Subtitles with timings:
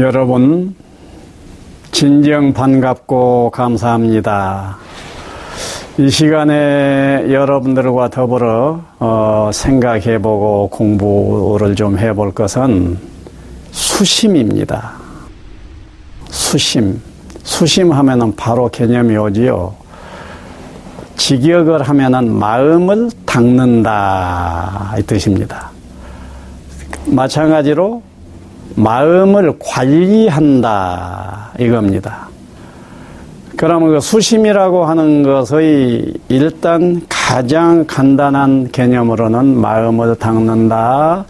[0.00, 0.76] 여러분,
[1.90, 4.76] 진정 반갑고 감사합니다.
[5.98, 12.96] 이 시간에 여러분들과 더불어 어, 생각해보고 공부를 좀 해볼 것은
[13.72, 14.92] 수심입니다.
[16.28, 17.00] 수심.
[17.42, 19.74] 수심 하면은 바로 개념이 오지요.
[21.16, 25.70] 직역을 하면은 마음을 닦는다 이 뜻입니다.
[27.06, 28.02] 마찬가지로
[28.78, 32.28] 마음을 관리한다 이겁니다.
[33.56, 41.24] 그러면 그 수심이라고 하는 것의 일단 가장 간단한 개념으로는 마음을 닦는다,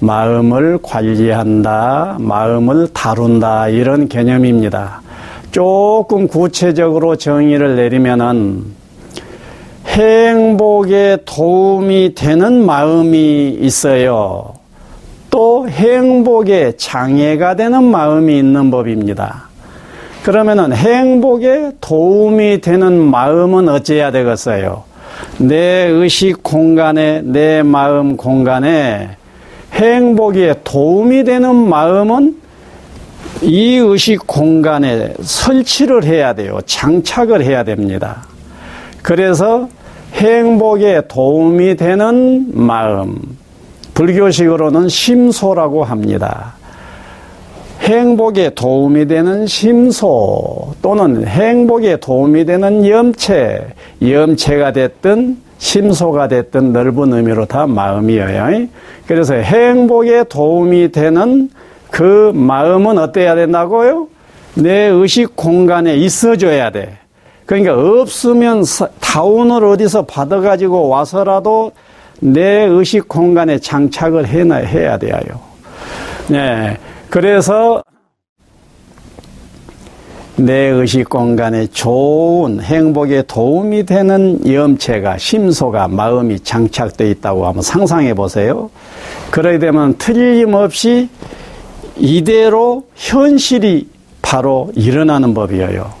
[0.00, 5.02] 마음을 관리한다, 마음을 다룬다 이런 개념입니다.
[5.50, 8.64] 조금 구체적으로 정의를 내리면은
[9.88, 14.54] 행복에 도움이 되는 마음이 있어요.
[15.34, 19.48] 또 행복에 장애가 되는 마음이 있는 법입니다.
[20.22, 24.84] 그러면은 행복에 도움이 되는 마음은 어찌해야 되겠어요?
[25.38, 29.16] 내 의식 공간에, 내 마음 공간에
[29.72, 32.36] 행복에 도움이 되는 마음은
[33.42, 36.60] 이 의식 공간에 설치를 해야 돼요.
[36.64, 38.24] 장착을 해야 됩니다.
[39.02, 39.68] 그래서
[40.12, 43.18] 행복에 도움이 되는 마음,
[43.94, 46.54] 불교식으로는 심소라고 합니다.
[47.80, 53.66] 행복에 도움이 되는 심소 또는 행복에 도움이 되는 염체,
[54.02, 58.66] 염체가 됐든 심소가 됐든 넓은 의미로 다 마음이에요.
[59.06, 61.50] 그래서 행복에 도움이 되는
[61.90, 64.08] 그 마음은 어때야 된다고요?
[64.54, 66.98] 내 의식 공간에 있어줘야 돼.
[67.46, 68.64] 그러니까 없으면
[69.00, 71.72] 다운을 어디서 받아가지고 와서라도
[72.20, 75.18] 내 의식 공간에 장착을 해놔, 해야 돼요.
[76.28, 76.78] 네.
[77.10, 77.82] 그래서
[80.36, 88.70] 내 의식 공간에 좋은 행복에 도움이 되는 염체가, 심소가, 마음이 장착되어 있다고 한번 상상해 보세요.
[89.30, 91.08] 그러게 되면 틀림없이
[91.96, 93.88] 이대로 현실이
[94.22, 95.92] 바로 일어나는 법이에요.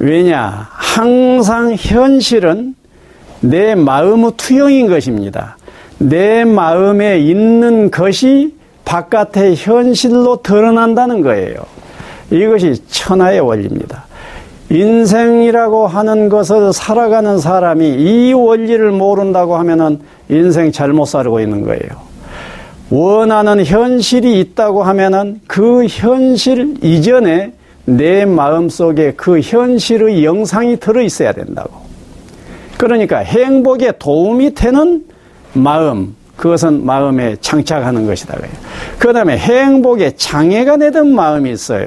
[0.00, 0.68] 왜냐?
[0.70, 2.74] 항상 현실은
[3.44, 5.56] 내 마음의 투영인 것입니다.
[5.98, 11.56] 내 마음에 있는 것이 바깥의 현실로 드러난다는 거예요.
[12.30, 14.04] 이것이 천하의 원리입니다.
[14.70, 22.14] 인생이라고 하는 것을 살아가는 사람이 이 원리를 모른다고 하면은 인생 잘못 살고 있는 거예요.
[22.90, 27.52] 원하는 현실이 있다고 하면은 그 현실 이전에
[27.84, 31.84] 내 마음 속에 그 현실의 영상이 들어 있어야 된다고.
[32.78, 35.04] 그러니까 행복에 도움이 되는
[35.52, 38.36] 마음, 그것은 마음에 장착하는 것이다.
[38.98, 41.86] 그 다음에 행복에 장애가 되던 마음이 있어요.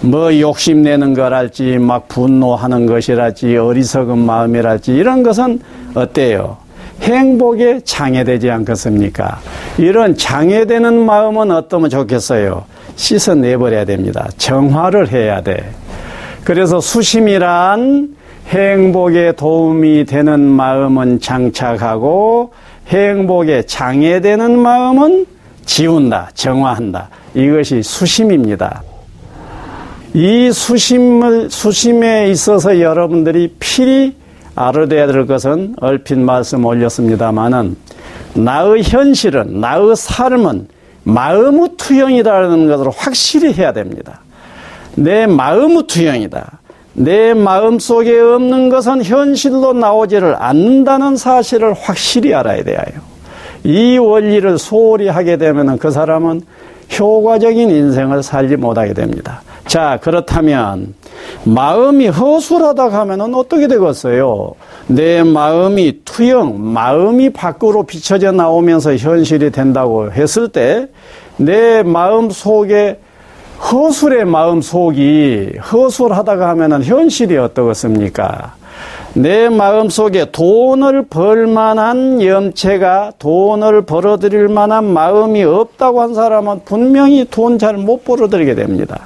[0.00, 5.60] 뭐 욕심내는 거랄지, 막 분노하는 것이랄지, 어리석은 마음이랄지, 이런 것은
[5.94, 6.58] 어때요?
[7.02, 9.40] 행복에 장애되지 않겠습니까?
[9.76, 12.64] 이런 장애되는 마음은 어떠면 좋겠어요?
[12.96, 14.28] 씻어내버려야 됩니다.
[14.36, 15.72] 정화를 해야 돼.
[16.44, 18.16] 그래서 수심이란
[18.48, 22.52] 행복에 도움이 되는 마음은 장착하고
[22.86, 25.26] 행복에 장애되는 마음은
[25.66, 27.10] 지운다, 정화한다.
[27.34, 28.82] 이것이 수심입니다.
[30.14, 34.16] 이 수심을, 수심에 있어서 여러분들이 필히
[34.54, 37.76] 알아둬야 될 것은 얼핏 말씀 올렸습니다만은
[38.34, 40.68] 나의 현실은, 나의 삶은
[41.04, 44.20] 마음의 투영이라는 것을 확실히 해야 됩니다.
[44.94, 46.57] 내 마음의 투영이다.
[46.98, 52.78] 내 마음 속에 없는 것은 현실로 나오지를 않는다는 사실을 확실히 알아야 돼요.
[53.62, 56.42] 이 원리를 소홀히 하게 되면 그 사람은
[56.98, 59.42] 효과적인 인생을 살지 못하게 됩니다.
[59.66, 60.94] 자, 그렇다면
[61.44, 64.54] 마음이 허술하다 하면 어떻게 되겠어요?
[64.86, 70.88] 내 마음이 투영, 마음이 밖으로 비춰져 나오면서 현실이 된다고 했을 때
[71.38, 72.98] 내 마음 속에
[73.60, 78.54] 허술의 마음 속이 허술하다가 하면은 현실이 어떻겠습니까?
[79.14, 87.24] 내 마음 속에 돈을 벌 만한 염체가 돈을 벌어들일 만한 마음이 없다고 한 사람은 분명히
[87.28, 89.00] 돈 잘 못 벌어들이게 됩니다.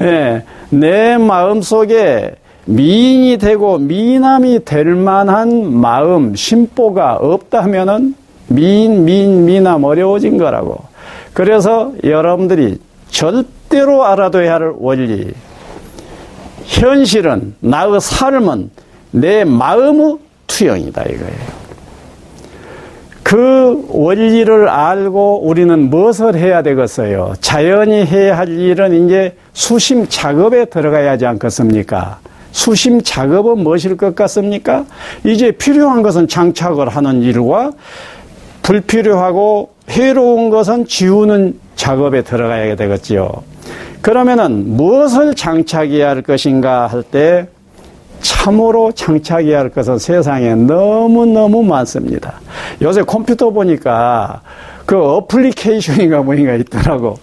[0.00, 2.34] 예, 내 마음 속에
[2.66, 8.16] 미인이 되고 미남이 될 만한 마음, 심보가 없다면은
[8.48, 10.78] 미인, 미인, 미남 어려워진 거라고.
[11.32, 12.78] 그래서 여러분들이
[13.14, 15.32] 절대로 알아둬야 할 원리.
[16.64, 18.70] 현실은, 나의 삶은
[19.12, 20.18] 내 마음의
[20.48, 21.64] 투영이다, 이거예요.
[23.22, 27.34] 그그 원리를 알고 우리는 무엇을 해야 되겠어요?
[27.40, 32.18] 자연이 해야 할 일은 이제 수심 작업에 들어가야 하지 않겠습니까?
[32.50, 34.84] 수심 작업은 무엇일 것 같습니까?
[35.24, 37.70] 이제 필요한 것은 장착을 하는 일과
[38.64, 43.30] 불필요하고 해로운 것은 지우는 작업에 들어가야 되겠지요.
[44.02, 47.46] 그러면은 무엇을 장착해야 할 것인가 할 때
[48.20, 52.40] 참으로 장착해야 할 것은 세상에 너무너무 많습니다.
[52.80, 54.40] 요새 컴퓨터 보니까
[54.86, 57.18] 그 어플리케이션인가 뭐인가 있더라고.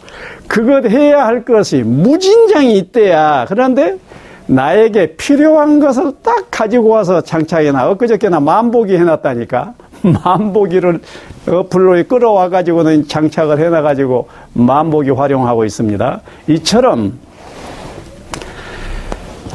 [0.47, 3.45] 그것 해야 할 것이 무진장이 있대야.
[3.49, 3.97] 그런데
[4.45, 7.89] 나에게 필요한 것을 딱 가지고 와서 장착해놔.
[7.91, 9.73] 엊그저께나 만보기 해놨다니까.
[10.23, 10.99] 만보기를
[11.47, 16.21] 어플로 끌어와 가지고는 장착을 해놔 가지고 만보기 활용하고 있습니다.
[16.47, 17.19] 이처럼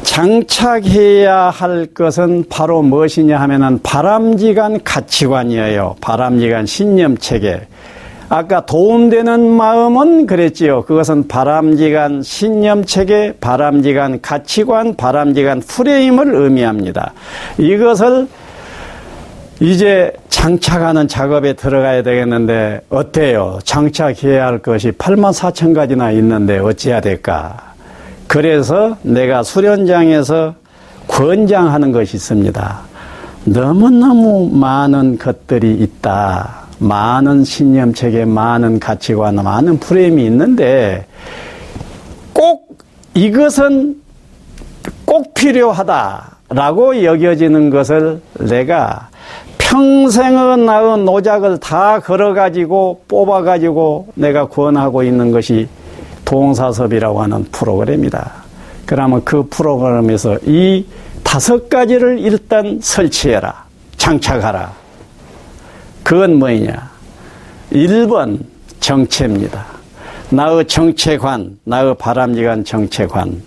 [0.03, 5.97] 장착해야 할 것은 바로 무엇이냐 하면은 바람직한 가치관이에요.
[6.01, 7.67] 바람직한 신념 체계.
[8.29, 10.83] 아까 도움되는 마음은 그랬지요.
[10.83, 17.13] 그것은 바람직한 신념 체계, 바람직한 가치관, 바람직한 프레임을 의미합니다.
[17.57, 18.27] 이것을
[19.59, 23.57] 이제 장착하는 작업에 들어가야 되겠는데 어때요?
[23.63, 27.73] 장착해야 할 것이 8만 4천 가지나 있는데 어찌해야 될까?
[28.27, 30.53] 그래서 내가 수련장에서
[31.07, 32.79] 권장하는 것이 있습니다.
[33.45, 36.67] 너무너무 많은 것들이 있다.
[36.79, 41.05] 많은 신념 체계, 많은 가치관, 많은 프레임이 있는데
[42.33, 42.77] 꼭
[43.15, 43.95] 이것은
[45.07, 49.07] 꼭 필요하다라고 여겨지는 것을 내가
[49.57, 55.69] 평생의 낳은 노작을 다 걸어가지고 뽑아가지고 내가 권하고 있는 것이
[56.25, 58.31] 동사섭이라고 하는 프로그램이다.
[58.85, 60.85] 그러면 그 프로그램에서 이
[61.23, 63.65] 다섯 가지를 일단 설치해라.
[63.95, 64.73] 장착하라.
[66.03, 66.89] 그건 뭐냐?
[67.71, 68.39] 1번
[68.81, 69.65] 정체입니다.
[70.29, 73.41] 나의 정체관, 나의 바람직한 정체관.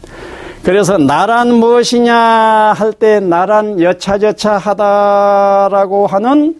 [0.62, 2.14] 그래서 나란 무엇이냐
[2.76, 6.54] 할 때 나란 여차저차 하다라고 하는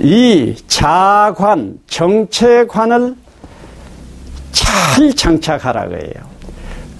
[0.00, 3.14] 이 자관, 정체관을
[4.50, 6.32] 잘 장착하라 고 해요.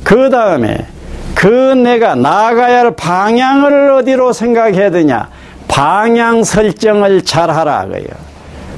[0.05, 0.87] 그 다음에
[1.35, 5.29] 그 내가 나아가야 할 방향을 어디로 생각해야 되냐?
[5.67, 8.07] 방향 설정을 잘 하라 고해요.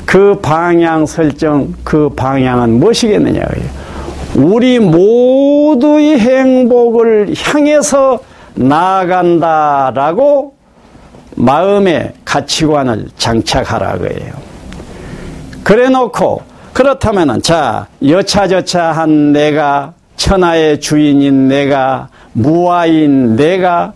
[0.07, 3.84] 그 방향 설정, 그 방향은 무엇이겠느냐 고해요.
[4.35, 8.19] 우리 모두의 행복을 향해서
[8.55, 10.55] 나아간다라고
[11.37, 14.33] 마음의 가치관을 장착하라고 해요.
[15.63, 16.43] 그래 놓고
[16.73, 23.93] 그렇다면은 자 여차저차한 내가 천하의 주인인 내가 무아인 내가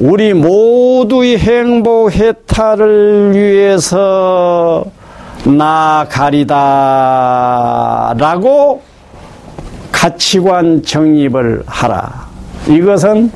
[0.00, 4.84] 우리 모두의 행복 해탈을 위해서
[5.44, 6.48] 나가리다라고
[9.98, 12.28] 가치관 정립을 하라.
[12.68, 13.32] 이것은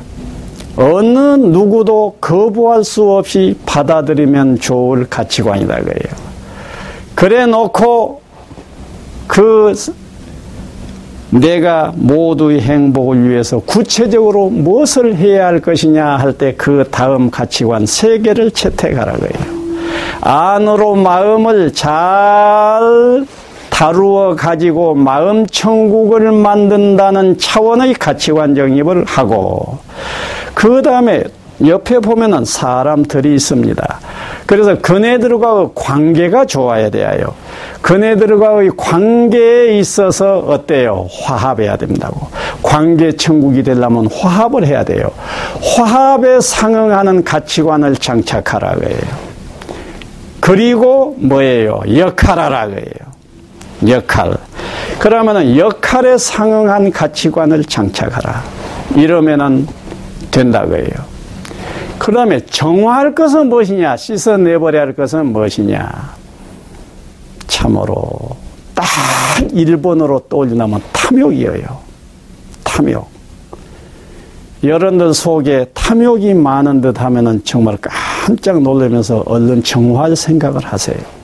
[0.77, 6.15] 어느 누구도 거부할 수 없이 받아들이면 좋을 가치관이다 그래요.
[7.17, 8.21] 그래 놓고
[9.27, 9.75] 그
[11.31, 18.19] 내가 모두의 행복을 위해서 구체적으로 무엇을 해야 할 것이냐 할 때 그 다음 가치관 세
[18.19, 19.53] 개를 채택하라고 해요.
[20.21, 23.27] 안으로 마음을 잘
[23.83, 29.81] 다루어 가지고 마음 천국을 만든다는 차원의 가치관 정립을 하고
[30.55, 31.25] 그 다음에
[31.67, 34.01] 옆에 보면은 사람들이 있습니다.
[34.47, 37.35] 그래서 그네들과의 관계가 좋아야 돼요.
[37.81, 41.09] 그네들과의 관계에 있어서 어때요?
[41.21, 42.29] 화합해야 된다고.
[42.63, 45.11] 관계 천국이 되려면 화합을 해야 돼요.
[45.61, 49.01] 화합에 상응하는 가치관을 장착하라고 해요.
[50.39, 51.81] 그리고 뭐예요?
[51.93, 53.12] 역할하라고 해요.
[53.89, 54.37] 역할.
[54.99, 58.43] 그러면은 역할에 상응한 가치관을 장착하라.
[58.97, 59.67] 이러면은
[60.31, 61.13] 된다고 해요.
[61.99, 63.97] 그 다음에 정화할 것은 무엇이냐?
[63.97, 66.15] 씻어내버려야 할 것은 무엇이냐?
[67.47, 68.37] 참으로
[68.75, 68.87] 딱
[69.53, 71.79] 일본어로 떠올리면 탐욕이에요.
[72.65, 73.09] 탐욕.
[74.65, 81.22] 여러분들 속에 탐욕이 많은 듯 하면은 정말 깜짝 놀라면서 얼른 정화할 생각을 하세요.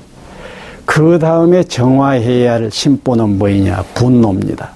[0.99, 3.85] 그 다음에 정화해야 할 심보는 뭐이냐?
[3.95, 4.71] 분노입니다.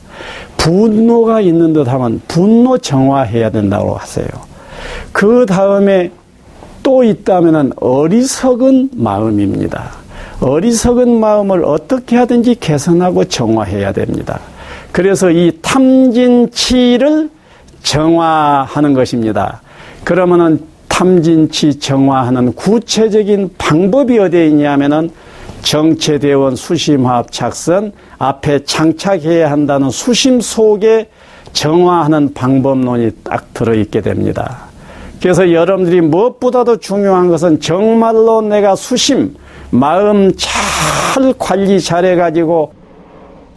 [0.57, 4.29] 분노가 있는 듯 하면 분노 정화해야 된다고 하세요.
[5.11, 6.13] 그 다음에
[6.85, 9.91] 또 있다면 어리석은 마음입니다.
[10.39, 14.39] 어리석은 마음을 어떻게 하든지 개선하고 정화해야 됩니다.
[14.93, 17.31] 그래서 이 탐진치를
[17.83, 19.61] 정화하는 것입니다.
[20.05, 25.11] 그러면은 탐진치 정화하는 구체적인 방법이 어디에 있냐면은
[25.63, 31.09] 정체대원 수심화합 작선 앞에 장착해야 한다는 수심 속에
[31.53, 34.73] 정화하는 방법론이 딱 들어있게 됩니다.
[35.21, 39.35] 그래서 여러분들이 무엇보다도 중요한 것은 정말로 내가 수심,
[39.71, 42.73] 마음 잘 관리 잘해가지고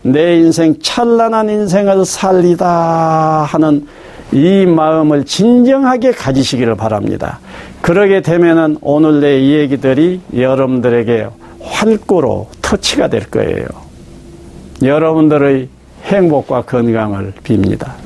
[0.03, 3.87] 내 인생 찬란한 인생을 살리다 하는
[4.31, 7.39] 이 마음을 진정하게 가지시기를 바랍니다.
[7.81, 11.27] 그러게 되면은 오늘 내 얘기들이 여러분들에게
[11.65, 13.67] 활구로 터치가 될 거예요.
[14.81, 15.69] 여러분들의
[16.03, 18.04] 행복과 건강을 빕니다.